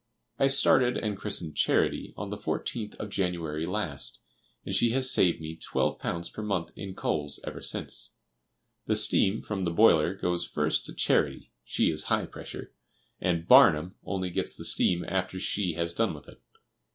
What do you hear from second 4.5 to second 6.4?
and she has saved me £12